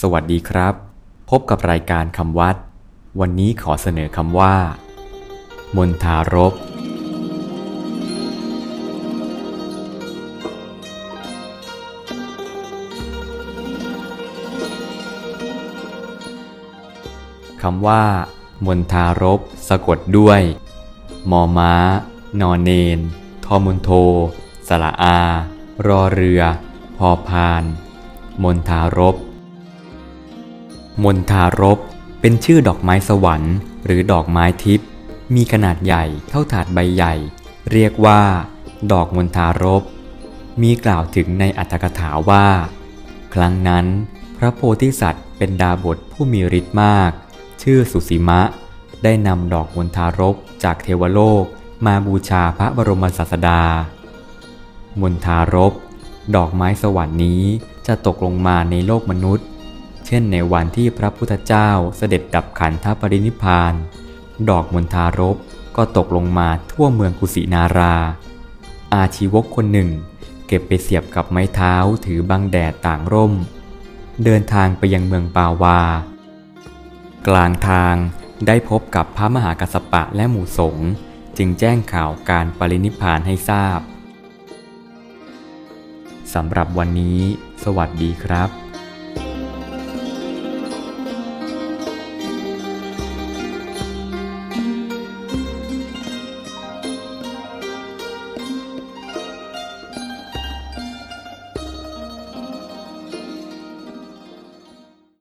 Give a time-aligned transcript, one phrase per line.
[0.00, 0.74] สวัสดีครับ
[1.30, 2.56] พบกับรายการคำวัด
[3.20, 4.54] วันนี้ขอเสนอคำว่า
[5.76, 6.54] มนทารบ
[17.62, 18.02] คำว่า
[18.66, 20.40] มนทารบสะกดด้วย
[21.30, 21.72] มอม้า
[22.40, 22.98] นอนเนน
[23.44, 23.90] ทอมุนโท
[24.68, 25.18] สละอา
[25.86, 26.42] รอเรือ
[26.98, 27.62] พอพาน
[28.42, 29.16] มนทารบ
[31.04, 31.78] มนทารบ
[32.20, 33.54] เป็นชื่อดอกไม้สวรรค์
[33.84, 34.88] หรือดอกไม้ทิพย์
[35.34, 37.14] มีขนาดใหญ่เท่าถาดใบใหญ่
[37.72, 38.20] เรียกว่า
[38.92, 39.82] ดอกมนทารบ
[40.62, 42.46] มีกล่าวถึงในอัตถกถาว่า
[43.34, 43.86] ครั้งนั้น
[44.36, 47.10] พระโพธิสัตว์เป็นดาบทผู้มีฤทธิ์มาก
[47.62, 48.40] ชื่อสุสีมะ
[49.02, 50.34] ได้นำดอกมณฑารบ
[50.64, 51.44] จากเทวโลก
[51.86, 53.62] มาบูชาพระบรมศาสดา
[55.00, 55.72] มณฑารบ
[56.36, 57.42] ดอกไม้สวรรค์นี้
[57.86, 59.46] จะตกลงมาในโลกมนุษย์
[60.06, 63.74] เช่นในวันที่พระพุทธเจ้าเสด็จดับขันธปรินิพพาน
[64.48, 65.36] ดอกมณฑารบ
[65.76, 67.94] ก็ตกลงมาทั่วเมืองกุสินารา
[68.94, 69.90] อาชีวกคนหนึ่ง
[70.46, 73.32] เก็บไปเสียบกับไม้เท้าถือบังแดดต่างร่ม
[74.24, 75.80] เดินทางไปยังเมืองปาวา
[77.28, 77.94] กลางทาง
[78.46, 80.88] ได้พบกับพระมหากัสสปะและหมู่สงฆ์
[81.36, 83.80] จึงแจ้งข่าวการปรินิพพานให้ทราบ
[86.34, 87.20] สำหรับวันนี้
[87.64, 88.65] สวัสดีครับ